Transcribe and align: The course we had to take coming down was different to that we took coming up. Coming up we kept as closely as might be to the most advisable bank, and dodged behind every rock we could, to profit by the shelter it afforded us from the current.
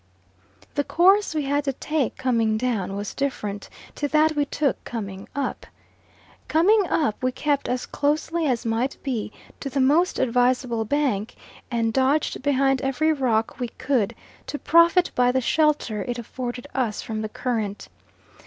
The 0.73 0.83
course 0.83 1.35
we 1.35 1.43
had 1.43 1.63
to 1.65 1.73
take 1.73 2.17
coming 2.17 2.57
down 2.57 2.95
was 2.95 3.13
different 3.13 3.69
to 3.93 4.07
that 4.07 4.35
we 4.35 4.45
took 4.45 4.83
coming 4.83 5.27
up. 5.35 5.67
Coming 6.47 6.87
up 6.89 7.21
we 7.21 7.31
kept 7.31 7.69
as 7.69 7.85
closely 7.85 8.47
as 8.47 8.65
might 8.65 8.97
be 9.03 9.31
to 9.59 9.69
the 9.69 9.79
most 9.79 10.17
advisable 10.17 10.85
bank, 10.85 11.35
and 11.69 11.93
dodged 11.93 12.41
behind 12.41 12.81
every 12.81 13.13
rock 13.13 13.59
we 13.59 13.67
could, 13.67 14.15
to 14.47 14.57
profit 14.57 15.11
by 15.13 15.31
the 15.31 15.39
shelter 15.39 16.01
it 16.05 16.17
afforded 16.17 16.65
us 16.73 17.03
from 17.03 17.21
the 17.21 17.29
current. 17.29 17.87